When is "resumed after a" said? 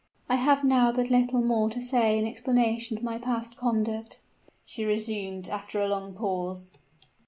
4.83-5.87